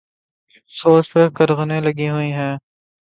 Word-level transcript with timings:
سوچ 0.73 1.05
پہ 1.13 1.21
قدغنیں 1.37 1.81
لگی 1.81 2.07
ہوئی 2.09 2.31
ہیں۔ 2.33 2.53